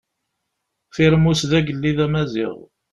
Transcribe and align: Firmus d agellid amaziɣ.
Firmus 0.95 1.41
d 1.49 1.51
agellid 1.59 1.97
amaziɣ. 2.05 2.55